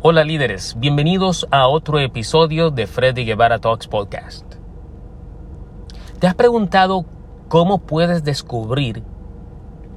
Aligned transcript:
Hola 0.00 0.22
líderes, 0.22 0.76
bienvenidos 0.78 1.48
a 1.50 1.66
otro 1.66 1.98
episodio 1.98 2.70
de 2.70 2.86
Freddy 2.86 3.24
Guevara 3.24 3.58
Talks 3.58 3.88
Podcast. 3.88 4.44
¿Te 6.20 6.28
has 6.28 6.36
preguntado 6.36 7.04
cómo 7.48 7.78
puedes 7.78 8.22
descubrir 8.22 9.02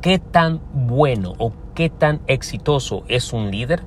qué 0.01 0.17
tan 0.17 0.59
bueno 0.73 1.35
o 1.37 1.53
qué 1.75 1.91
tan 1.91 2.19
exitoso 2.25 3.03
es 3.09 3.31
un 3.31 3.51
líder? 3.51 3.83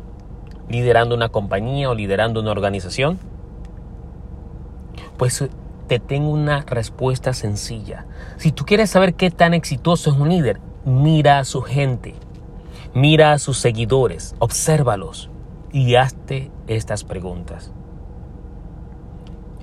¿Liderando 0.68 1.16
una 1.16 1.30
compañía 1.30 1.90
o 1.90 1.96
liderando 1.96 2.38
una 2.38 2.52
organización? 2.52 3.18
Pues 5.16 5.44
te 5.88 5.98
tengo 5.98 6.30
una 6.30 6.60
respuesta 6.60 7.32
sencilla. 7.32 8.06
Si 8.36 8.52
tú 8.52 8.64
quieres 8.64 8.90
saber 8.90 9.14
qué 9.14 9.32
tan 9.32 9.52
exitoso 9.52 10.10
es 10.10 10.16
un 10.16 10.28
líder, 10.28 10.60
mira 10.84 11.40
a 11.40 11.44
su 11.44 11.60
gente, 11.60 12.14
mira 12.94 13.32
a 13.32 13.40
sus 13.40 13.58
seguidores, 13.58 14.36
obsérvalos 14.38 15.28
y 15.74 15.96
hazte 15.96 16.52
estas 16.68 17.02
preguntas. 17.02 17.72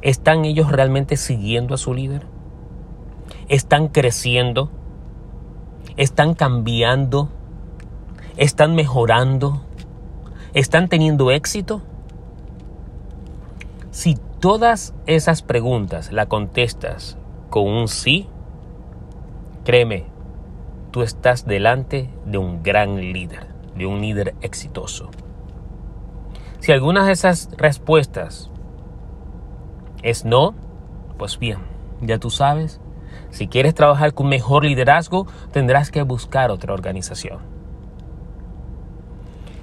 ¿Están 0.01 0.43
ellos 0.43 0.69
realmente 0.69 1.15
siguiendo 1.15 1.73
a 1.73 1.77
su 1.77 1.93
líder? 1.93 2.27
¿Están 3.47 3.87
creciendo? 3.87 4.69
¿Están 5.95 6.33
cambiando? 6.33 7.29
¿Están 8.35 8.75
mejorando? 8.75 9.61
¿Están 10.53 10.89
teniendo 10.89 11.31
éxito? 11.31 11.81
Si 13.91 14.17
todas 14.41 14.93
esas 15.05 15.41
preguntas 15.41 16.11
la 16.11 16.25
contestas 16.25 17.17
con 17.49 17.69
un 17.69 17.87
sí, 17.87 18.27
créeme, 19.63 20.07
tú 20.91 21.03
estás 21.03 21.45
delante 21.45 22.09
de 22.25 22.37
un 22.37 22.63
gran 22.63 22.97
líder, 22.97 23.47
de 23.77 23.85
un 23.85 24.01
líder 24.01 24.35
exitoso. 24.41 25.09
Si 26.61 26.71
algunas 26.71 27.07
de 27.07 27.13
esas 27.13 27.49
respuestas 27.57 28.51
es 30.03 30.25
no, 30.25 30.53
pues 31.17 31.39
bien, 31.39 31.57
ya 32.01 32.19
tú 32.19 32.29
sabes, 32.29 32.79
si 33.31 33.47
quieres 33.47 33.73
trabajar 33.73 34.13
con 34.13 34.29
mejor 34.29 34.63
liderazgo, 34.63 35.25
tendrás 35.51 35.89
que 35.89 36.03
buscar 36.03 36.51
otra 36.51 36.75
organización. 36.75 37.39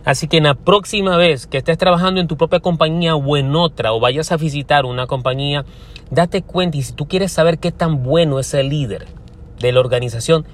Así 0.04 0.26
que 0.26 0.38
en 0.38 0.44
la 0.44 0.54
próxima 0.54 1.16
vez 1.16 1.46
que 1.46 1.58
estés 1.58 1.78
trabajando 1.78 2.20
en 2.20 2.26
tu 2.26 2.36
propia 2.36 2.58
compañía 2.58 3.14
o 3.14 3.36
en 3.36 3.54
otra, 3.54 3.92
o 3.92 4.00
vayas 4.00 4.32
a 4.32 4.36
visitar 4.36 4.84
una 4.84 5.06
compañía, 5.06 5.64
date 6.10 6.42
cuenta 6.42 6.78
y 6.78 6.82
si 6.82 6.94
tú 6.94 7.06
quieres 7.06 7.30
saber 7.30 7.60
qué 7.60 7.70
tan 7.70 8.02
bueno 8.02 8.40
es 8.40 8.52
el 8.54 8.70
líder 8.70 9.06
de 9.60 9.70
la 9.70 9.78
organización, 9.78 10.46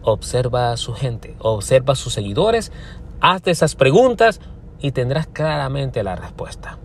observa 0.00 0.72
a 0.72 0.78
su 0.78 0.94
gente, 0.94 1.34
observa 1.38 1.92
a 1.92 1.96
sus 1.96 2.14
seguidores, 2.14 2.72
hazte 3.20 3.50
esas 3.50 3.74
preguntas, 3.74 4.40
y 4.80 4.92
tendrás 4.92 5.26
claramente 5.26 6.02
la 6.02 6.16
respuesta. 6.16 6.78